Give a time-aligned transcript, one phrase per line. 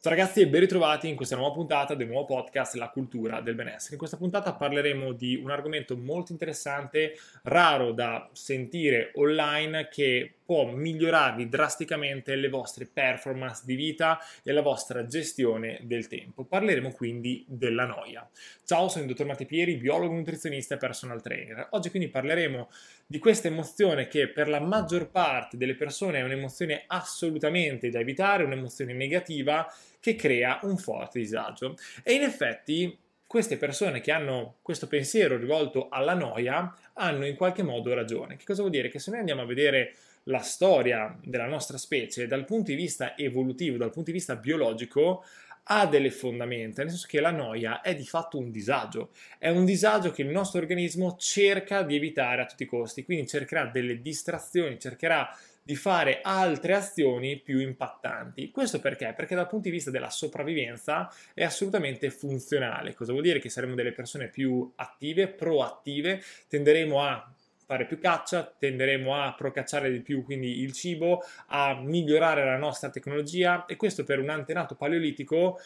[0.00, 3.56] Ciao ragazzi e ben ritrovati in questa nuova puntata del nuovo podcast La cultura del
[3.56, 3.94] benessere.
[3.94, 10.66] In questa puntata parleremo di un argomento molto interessante, raro da sentire online, che può
[10.66, 16.44] migliorarvi drasticamente le vostre performance di vita e la vostra gestione del tempo.
[16.44, 18.26] Parleremo quindi della noia.
[18.64, 21.66] Ciao, sono il dottor Matteo Pieri, biologo, nutrizionista e personal trainer.
[21.72, 22.70] Oggi quindi parleremo
[23.10, 28.44] di questa emozione che per la maggior parte delle persone è un'emozione assolutamente da evitare,
[28.44, 29.66] un'emozione negativa
[29.98, 31.74] che crea un forte disagio.
[32.02, 37.62] E in effetti queste persone che hanno questo pensiero rivolto alla noia hanno in qualche
[37.62, 38.36] modo ragione.
[38.36, 38.90] Che cosa vuol dire?
[38.90, 39.94] Che se noi andiamo a vedere
[40.24, 45.24] la storia della nostra specie dal punto di vista evolutivo, dal punto di vista biologico,
[45.70, 49.64] ha delle fondamenta, nel senso che la noia è di fatto un disagio, è un
[49.64, 54.00] disagio che il nostro organismo cerca di evitare a tutti i costi, quindi cercherà delle
[54.00, 55.28] distrazioni, cercherà
[55.62, 58.50] di fare altre azioni più impattanti.
[58.50, 59.12] Questo perché?
[59.14, 62.94] Perché dal punto di vista della sopravvivenza è assolutamente funzionale.
[62.94, 63.38] Cosa vuol dire?
[63.38, 67.30] Che saremo delle persone più attive, proattive, tenderemo a
[67.68, 72.88] fare più caccia, tenderemo a procacciare di più quindi il cibo, a migliorare la nostra
[72.88, 75.60] tecnologia e questo per un antenato paleolitico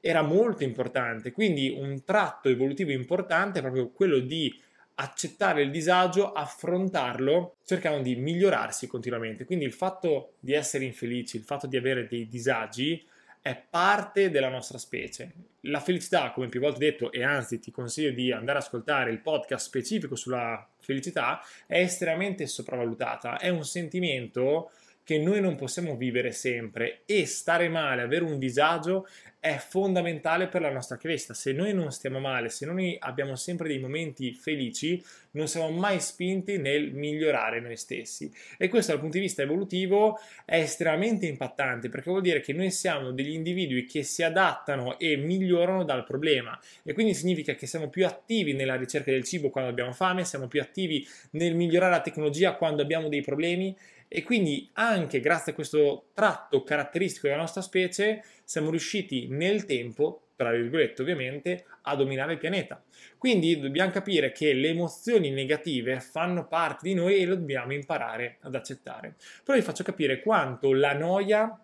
[0.00, 4.58] era molto importante, quindi un tratto evolutivo importante è proprio quello di
[4.94, 9.44] accettare il disagio, affrontarlo, cercando di migliorarsi continuamente.
[9.44, 13.04] Quindi il fatto di essere infelici, il fatto di avere dei disagi
[13.44, 15.30] è parte della nostra specie.
[15.64, 19.20] La felicità, come più volte detto, e anzi ti consiglio di andare ad ascoltare il
[19.20, 23.36] podcast specifico sulla felicità, è estremamente sopravvalutata.
[23.36, 24.70] È un sentimento
[25.04, 29.06] che noi non possiamo vivere sempre e stare male, avere un disagio
[29.44, 31.34] è fondamentale per la nostra crescita.
[31.34, 36.00] Se noi non stiamo male, se noi abbiamo sempre dei momenti felici, non siamo mai
[36.00, 38.32] spinti nel migliorare noi stessi.
[38.56, 42.70] E questo dal punto di vista evolutivo è estremamente impattante perché vuol dire che noi
[42.70, 47.90] siamo degli individui che si adattano e migliorano dal problema e quindi significa che siamo
[47.90, 52.00] più attivi nella ricerca del cibo quando abbiamo fame, siamo più attivi nel migliorare la
[52.00, 53.76] tecnologia quando abbiamo dei problemi
[54.14, 60.28] e quindi anche grazie a questo tratto caratteristico della nostra specie siamo riusciti nel tempo,
[60.36, 62.80] tra virgolette ovviamente, a dominare il pianeta.
[63.18, 68.36] Quindi dobbiamo capire che le emozioni negative fanno parte di noi e lo dobbiamo imparare
[68.42, 69.16] ad accettare.
[69.42, 71.60] Però vi faccio capire quanto la noia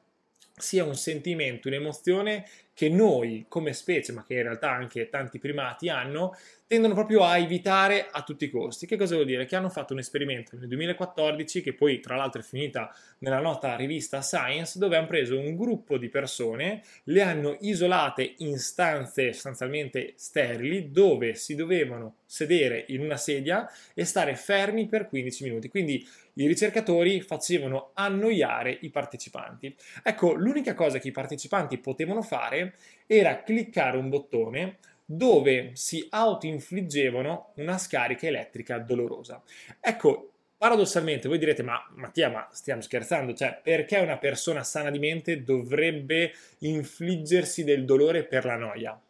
[0.57, 2.45] sia un sentimento, un'emozione
[2.81, 6.35] che noi come specie, ma che in realtà anche tanti primati hanno,
[6.67, 8.87] tendono proprio a evitare a tutti i costi.
[8.87, 9.45] Che cosa vuol dire?
[9.45, 13.77] Che hanno fatto un esperimento nel 2014, che poi tra l'altro è finita nella nota
[13.77, 20.15] rivista Science, dove hanno preso un gruppo di persone, le hanno isolate in stanze sostanzialmente
[20.17, 25.69] sterili, dove si dovevano sedere in una sedia e stare fermi per 15 minuti.
[25.69, 29.75] Quindi i ricercatori facevano annoiare i partecipanti.
[30.03, 32.70] Ecco, l'unica cosa che i partecipanti potevano fare
[33.07, 39.43] era cliccare un bottone dove si autoinfliggevano una scarica elettrica dolorosa.
[39.81, 44.99] Ecco, paradossalmente voi direte, ma Mattia, ma stiamo scherzando, cioè perché una persona sana di
[44.99, 49.01] mente dovrebbe infliggersi del dolore per la noia?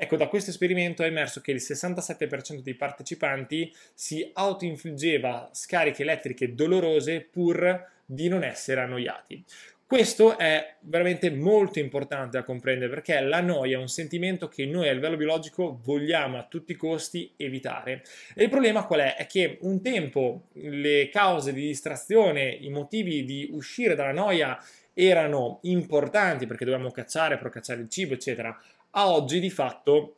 [0.00, 6.54] Ecco, da questo esperimento è emerso che il 67% dei partecipanti si autoinfliggeva scariche elettriche
[6.54, 9.44] dolorose pur di non essere annoiati.
[9.88, 14.86] Questo è veramente molto importante da comprendere perché la noia è un sentimento che noi
[14.86, 18.02] a livello biologico vogliamo a tutti i costi evitare.
[18.34, 19.16] E il problema qual è?
[19.16, 24.62] È che un tempo le cause di distrazione, i motivi di uscire dalla noia
[24.92, 28.54] erano importanti perché dovevamo cacciare, procacciare il cibo, eccetera.
[28.90, 30.17] A oggi di fatto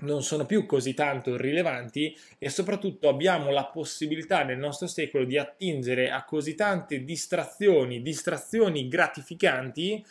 [0.00, 5.36] non sono più così tanto rilevanti e soprattutto abbiamo la possibilità nel nostro secolo di
[5.36, 10.04] attingere a così tante distrazioni, distrazioni gratificanti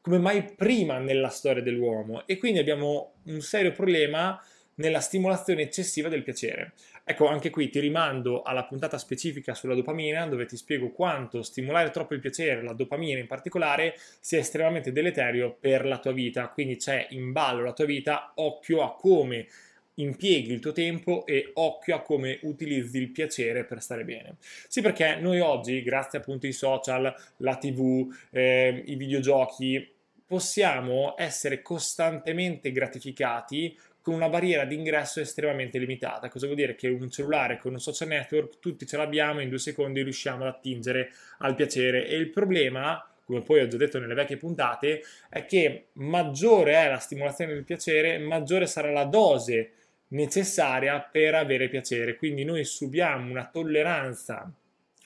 [0.00, 2.26] come mai prima nella storia dell'uomo.
[2.26, 4.40] E quindi abbiamo un serio problema
[4.76, 6.72] nella stimolazione eccessiva del piacere.
[7.04, 11.90] Ecco, anche qui ti rimando alla puntata specifica sulla dopamina, dove ti spiego quanto stimolare
[11.90, 16.48] troppo il piacere, la dopamina in particolare, sia estremamente deleterio per la tua vita.
[16.48, 19.46] Quindi c'è in ballo la tua vita, occhio a come
[19.94, 24.36] impieghi il tuo tempo e occhio a come utilizzi il piacere per stare bene.
[24.68, 29.90] Sì, perché noi oggi, grazie appunto ai social, la TV, eh, i videogiochi,
[30.24, 36.28] possiamo essere costantemente gratificati con una barriera di ingresso estremamente limitata.
[36.28, 36.74] Cosa vuol dire?
[36.74, 40.54] Che un cellulare con un social network tutti ce l'abbiamo, in due secondi riusciamo ad
[40.54, 45.46] attingere al piacere e il problema come poi ho già detto nelle vecchie puntate, è
[45.46, 49.72] che maggiore è la stimolazione del piacere, maggiore sarà la dose
[50.08, 52.16] necessaria per avere piacere.
[52.16, 54.52] Quindi noi subiamo una tolleranza,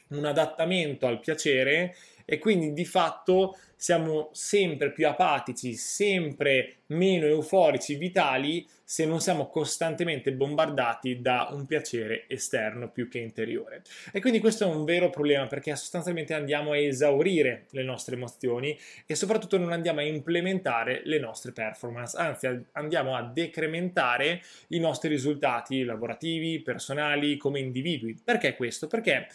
[0.09, 1.95] un adattamento al piacere
[2.25, 9.49] e quindi di fatto siamo sempre più apatici, sempre meno euforici, vitali se non siamo
[9.49, 13.83] costantemente bombardati da un piacere esterno più che interiore.
[14.13, 18.77] E quindi questo è un vero problema perché sostanzialmente andiamo a esaurire le nostre emozioni
[19.05, 25.09] e soprattutto non andiamo a implementare le nostre performance, anzi andiamo a decrementare i nostri
[25.09, 28.19] risultati lavorativi, personali, come individui.
[28.25, 28.87] Perché questo?
[28.87, 29.29] Perché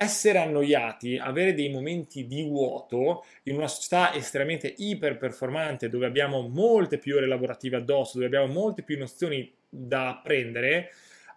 [0.00, 6.98] essere annoiati, avere dei momenti di vuoto in una società estremamente iperperformante dove abbiamo molte
[6.98, 10.92] più ore lavorative addosso, dove abbiamo molte più nozioni da apprendere,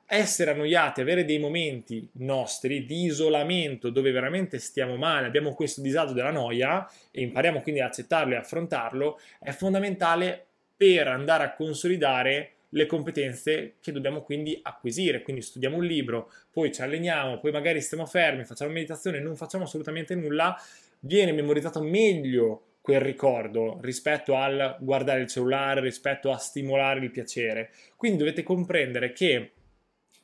[0.05, 6.13] essere annoiati, avere dei momenti nostri di isolamento dove veramente stiamo male, abbiamo questo disagio
[6.13, 10.45] della noia e impariamo quindi ad accettarlo e affrontarlo, è fondamentale
[10.77, 15.21] per andare a consolidare le competenze che dobbiamo quindi acquisire.
[15.21, 19.63] Quindi studiamo un libro, poi ci alleniamo, poi magari stiamo fermi, facciamo meditazione, non facciamo
[19.63, 20.55] assolutamente nulla,
[20.99, 27.71] viene memorizzato meglio quel ricordo rispetto al guardare il cellulare, rispetto a stimolare il piacere.
[27.95, 29.51] Quindi dovete comprendere che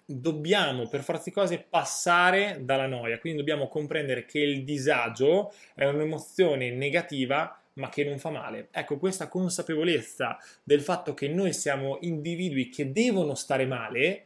[0.10, 5.86] dobbiamo per forza di cose passare dalla noia, quindi dobbiamo comprendere che il disagio è
[5.86, 8.68] un'emozione negativa ma che non fa male.
[8.72, 14.26] Ecco, questa consapevolezza del fatto che noi siamo individui che devono stare male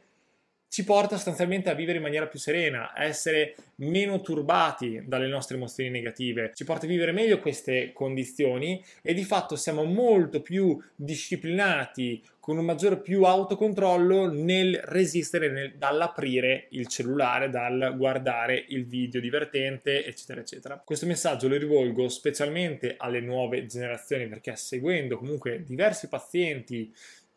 [0.71, 5.57] ci porta sostanzialmente a vivere in maniera più serena, a essere meno turbati dalle nostre
[5.57, 10.81] emozioni negative, ci porta a vivere meglio queste condizioni e di fatto siamo molto più
[10.95, 18.87] disciplinati, con un maggiore più autocontrollo nel resistere nel, dall'aprire il cellulare, dal guardare il
[18.87, 20.81] video divertente, eccetera, eccetera.
[20.83, 26.91] Questo messaggio lo rivolgo specialmente alle nuove generazioni perché seguendo comunque diversi pazienti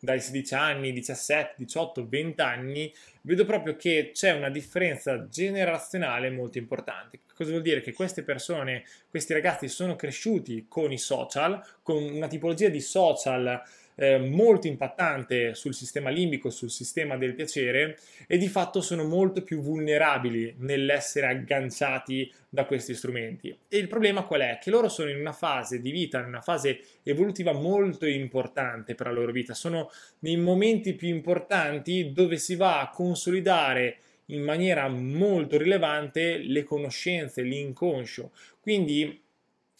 [0.05, 6.57] dai 16 anni, 17, 18, 20 anni, vedo proprio che c'è una differenza generazionale molto
[6.57, 7.19] importante.
[7.35, 7.81] Cosa vuol dire?
[7.81, 13.61] Che queste persone, questi ragazzi sono cresciuti con i social, con una tipologia di social
[13.95, 17.97] eh, molto impattante sul sistema limbico, sul sistema del piacere
[18.27, 23.55] e di fatto sono molto più vulnerabili nell'essere agganciati da questi strumenti.
[23.67, 24.59] E il problema qual è?
[24.61, 29.07] Che loro sono in una fase di vita, in una fase evolutiva molto importante per
[29.07, 29.89] la loro vita, sono
[30.19, 33.97] nei momenti più importanti dove si va a consolidare
[34.29, 38.31] in maniera molto rilevante le conoscenze, l'inconscio.
[38.59, 39.21] Quindi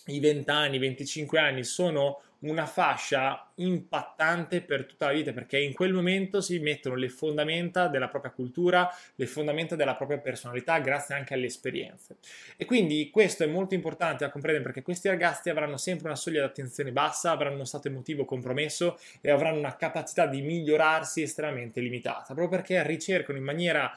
[0.07, 5.73] i 20 anni, 25 anni sono una fascia impattante per tutta la vita perché in
[5.73, 11.15] quel momento si mettono le fondamenta della propria cultura, le fondamenta della propria personalità grazie
[11.15, 12.17] anche alle esperienze.
[12.57, 16.41] E quindi questo è molto importante da comprendere perché questi ragazzi avranno sempre una soglia
[16.41, 21.79] di attenzione bassa, avranno uno stato emotivo compromesso e avranno una capacità di migliorarsi estremamente
[21.79, 23.91] limitata, proprio perché ricercano in maniera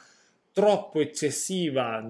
[0.53, 2.05] troppo eccessiva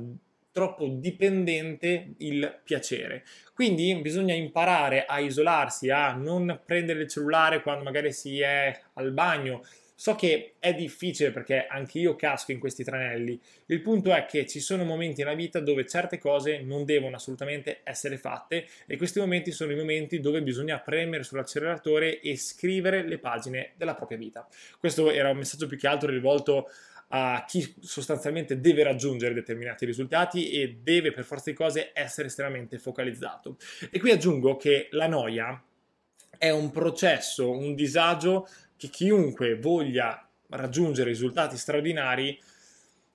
[0.53, 3.25] troppo dipendente il piacere.
[3.55, 9.13] Quindi bisogna imparare a isolarsi, a non prendere il cellulare quando magari si è al
[9.13, 9.65] bagno.
[10.01, 13.41] So che è difficile perché anche io casco in questi tranelli.
[13.67, 17.81] Il punto è che ci sono momenti nella vita dove certe cose non devono assolutamente
[17.83, 23.19] essere fatte e questi momenti sono i momenti dove bisogna premere sull'acceleratore e scrivere le
[23.19, 24.47] pagine della propria vita.
[24.79, 26.69] Questo era un messaggio più che altro rivolto
[27.09, 32.79] a chi sostanzialmente deve raggiungere determinati risultati e deve per forza di cose essere estremamente
[32.79, 33.57] focalizzato.
[33.91, 35.63] E qui aggiungo che la noia
[36.37, 38.47] è un processo, un disagio
[38.77, 42.39] che chiunque voglia raggiungere risultati straordinari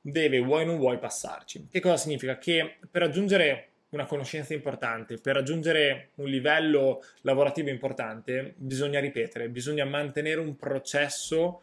[0.02, 1.68] deve, vuoi o non vuoi, passarci.
[1.72, 2.38] Che cosa significa?
[2.38, 9.86] Che per raggiungere una conoscenza importante, per raggiungere un livello lavorativo importante, bisogna ripetere, bisogna
[9.86, 11.62] mantenere un processo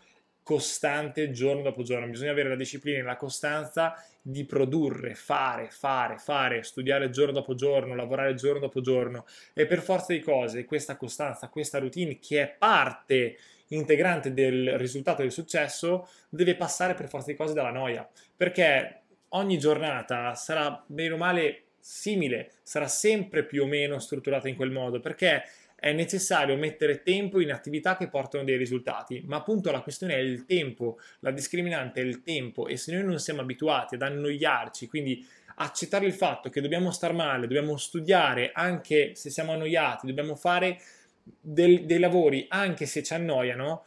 [0.50, 6.18] costante giorno dopo giorno, bisogna avere la disciplina e la costanza di produrre, fare, fare,
[6.18, 9.26] fare, studiare giorno dopo giorno, lavorare giorno dopo giorno.
[9.54, 13.36] E per forza di cose questa costanza, questa routine che è parte
[13.68, 19.56] integrante del risultato del successo deve passare per forza di cose dalla noia, perché ogni
[19.56, 24.98] giornata sarà bene o male simile, sarà sempre più o meno strutturata in quel modo,
[24.98, 25.44] perché
[25.80, 30.18] è necessario mettere tempo in attività che portano dei risultati, ma appunto la questione è
[30.18, 34.86] il tempo, la discriminante è il tempo e se noi non siamo abituati ad annoiarci,
[34.86, 40.36] quindi accettare il fatto che dobbiamo star male, dobbiamo studiare anche se siamo annoiati, dobbiamo
[40.36, 40.78] fare
[41.22, 43.84] del, dei lavori anche se ci annoiano,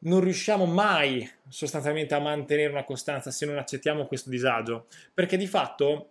[0.00, 5.46] non riusciamo mai sostanzialmente a mantenere una costanza se non accettiamo questo disagio, perché di
[5.46, 6.10] fatto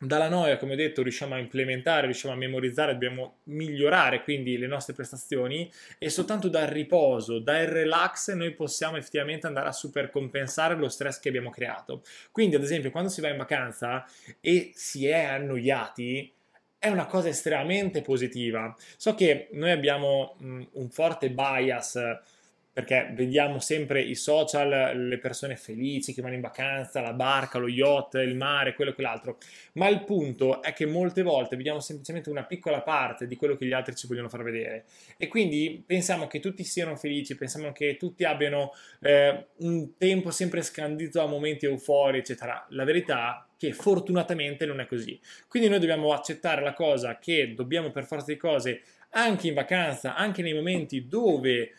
[0.00, 4.68] dalla noia, come ho detto, riusciamo a implementare, riusciamo a memorizzare, dobbiamo migliorare quindi le
[4.68, 10.88] nostre prestazioni e soltanto dal riposo, dal relax noi possiamo effettivamente andare a supercompensare lo
[10.88, 12.02] stress che abbiamo creato.
[12.30, 14.06] Quindi, ad esempio, quando si va in vacanza
[14.40, 16.32] e si è annoiati,
[16.78, 18.74] è una cosa estremamente positiva.
[18.96, 21.98] So che noi abbiamo un forte bias
[22.78, 27.66] perché vediamo sempre i social, le persone felici che vanno in vacanza, la barca, lo
[27.66, 29.38] yacht, il mare, quello e quell'altro,
[29.72, 33.66] ma il punto è che molte volte vediamo semplicemente una piccola parte di quello che
[33.66, 34.84] gli altri ci vogliono far vedere
[35.16, 40.62] e quindi pensiamo che tutti siano felici, pensiamo che tutti abbiano eh, un tempo sempre
[40.62, 42.64] scandito a momenti euforici, eccetera.
[42.70, 45.18] La verità è che fortunatamente non è così.
[45.48, 50.14] Quindi noi dobbiamo accettare la cosa che dobbiamo per forza di cose anche in vacanza,
[50.14, 51.72] anche nei momenti dove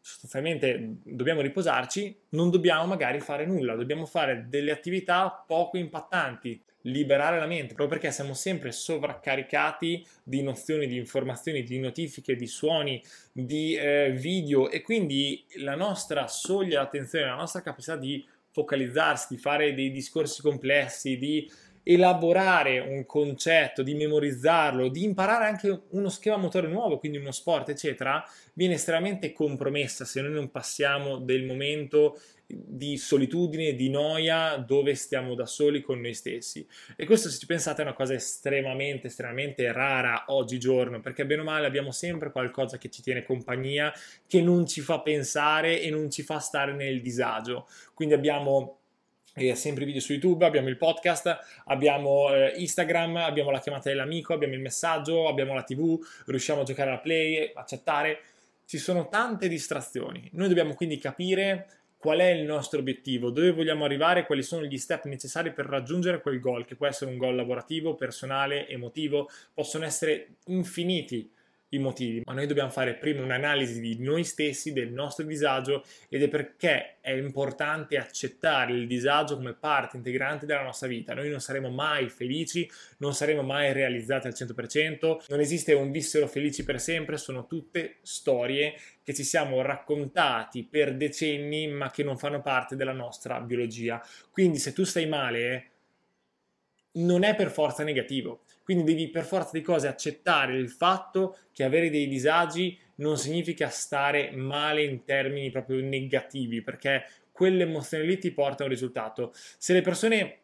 [0.00, 7.38] sostanzialmente dobbiamo riposarci, non dobbiamo magari fare nulla, dobbiamo fare delle attività poco impattanti, liberare
[7.38, 13.02] la mente, proprio perché siamo sempre sovraccaricati di nozioni, di informazioni, di notifiche, di suoni,
[13.32, 19.40] di eh, video e quindi la nostra soglia d'attenzione, la nostra capacità di focalizzarsi, di
[19.40, 21.50] fare dei discorsi complessi, di
[21.82, 27.70] elaborare un concetto, di memorizzarlo, di imparare anche uno schema motore nuovo, quindi uno sport,
[27.70, 28.22] eccetera,
[28.52, 32.18] viene estremamente compromessa se noi non passiamo del momento
[32.52, 36.66] di solitudine, di noia, dove stiamo da soli con noi stessi.
[36.96, 41.44] E questo, se ci pensate, è una cosa estremamente, estremamente rara oggigiorno, perché bene o
[41.44, 43.92] male abbiamo sempre qualcosa che ci tiene compagnia,
[44.26, 47.68] che non ci fa pensare e non ci fa stare nel disagio.
[47.94, 48.79] Quindi abbiamo
[49.48, 54.34] e sempre video su YouTube, abbiamo il podcast, abbiamo eh, Instagram, abbiamo la chiamata dell'amico,
[54.34, 58.20] abbiamo il messaggio, abbiamo la TV, riusciamo a giocare alla play, a chattare.
[58.66, 60.28] Ci sono tante distrazioni.
[60.32, 61.66] Noi dobbiamo quindi capire
[61.96, 66.20] qual è il nostro obiettivo, dove vogliamo arrivare, quali sono gli step necessari per raggiungere
[66.20, 71.30] quel goal, che può essere un goal lavorativo, personale, emotivo, possono essere infiniti
[71.70, 76.22] i motivi, ma noi dobbiamo fare prima un'analisi di noi stessi, del nostro disagio ed
[76.22, 81.14] è perché è importante accettare il disagio come parte integrante della nostra vita.
[81.14, 86.26] Noi non saremo mai felici, non saremo mai realizzati al 100%, non esiste un vissero
[86.26, 92.18] felici per sempre, sono tutte storie che ci siamo raccontati per decenni ma che non
[92.18, 94.04] fanno parte della nostra biologia.
[94.30, 95.70] Quindi se tu stai male
[96.92, 98.42] non è per forza negativo.
[98.62, 103.68] Quindi devi per forza di cose accettare il fatto che avere dei disagi non significa
[103.68, 109.32] stare male in termini proprio negativi, perché quelle emozioni lì ti portano a un risultato.
[109.32, 110.38] Se le persone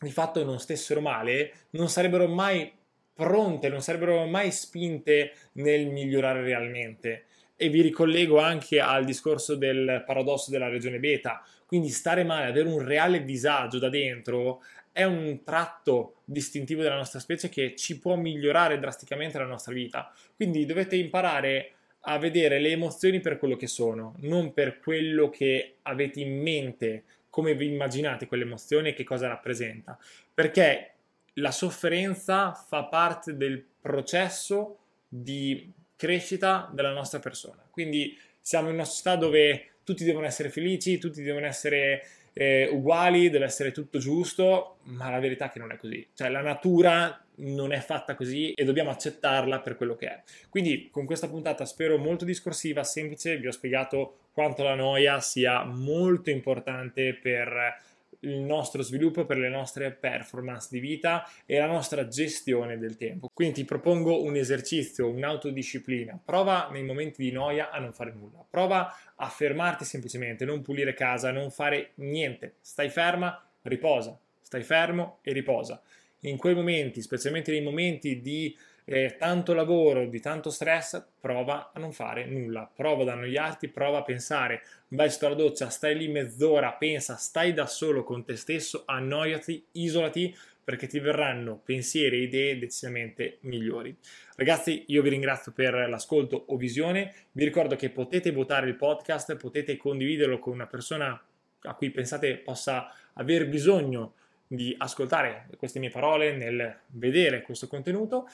[0.00, 2.72] di fatto non stessero male, non sarebbero mai
[3.12, 7.24] pronte, non sarebbero mai spinte nel migliorare realmente.
[7.56, 12.68] E vi ricollego anche al discorso del paradosso della regione beta, quindi stare male, avere
[12.68, 14.62] un reale disagio da dentro
[14.98, 20.12] è un tratto distintivo della nostra specie che ci può migliorare drasticamente la nostra vita.
[20.34, 25.76] Quindi dovete imparare a vedere le emozioni per quello che sono, non per quello che
[25.82, 29.96] avete in mente, come vi immaginate quell'emozione e che cosa rappresenta.
[30.34, 30.94] Perché
[31.34, 37.64] la sofferenza fa parte del processo di crescita della nostra persona.
[37.70, 42.02] Quindi siamo in una società dove tutti devono essere felici, tutti devono essere
[42.40, 46.06] eh, uguali, deve essere tutto giusto, ma la verità è che non è così.
[46.14, 50.22] Cioè la natura non è fatta così e dobbiamo accettarla per quello che è.
[50.48, 55.64] Quindi con questa puntata spero molto discorsiva, semplice, vi ho spiegato quanto la noia sia
[55.64, 57.76] molto importante per
[58.20, 63.30] il nostro sviluppo, per le nostre performance di vita e la nostra gestione del tempo.
[63.32, 66.20] Quindi ti propongo un esercizio, un'autodisciplina.
[66.24, 68.44] Prova nei momenti di noia a non fare nulla.
[68.48, 72.54] Prova a fermarti semplicemente, non pulire casa, non fare niente.
[72.60, 74.18] Stai ferma, riposa.
[74.40, 75.80] Stai fermo e riposa.
[76.22, 78.56] In quei momenti, specialmente nei momenti di
[78.90, 83.98] eh, tanto lavoro, di tanto stress, prova a non fare nulla, prova ad annoiarti, prova
[83.98, 88.34] a pensare, vai sto alla doccia, stai lì mezz'ora, pensa, stai da solo con te
[88.36, 93.94] stesso, annoiati, isolati, perché ti verranno pensieri e idee decisamente migliori.
[94.36, 99.36] Ragazzi, io vi ringrazio per l'ascolto o visione, vi ricordo che potete votare il podcast,
[99.36, 101.22] potete condividerlo con una persona
[101.62, 104.14] a cui pensate possa aver bisogno
[104.46, 108.26] di ascoltare queste mie parole, nel vedere questo contenuto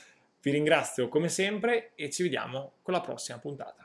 [0.44, 3.83] vi ringrazio come sempre e ci vediamo con la prossima puntata.